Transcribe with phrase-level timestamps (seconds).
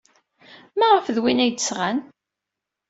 [0.77, 1.97] Maɣef d win ay d-sɣan?